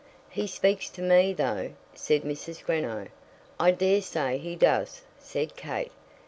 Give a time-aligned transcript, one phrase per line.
[0.31, 2.65] "He speaks to me, though," said Mrs.
[2.65, 3.09] Greenow.
[3.59, 5.91] "I dare say he does," said Kate.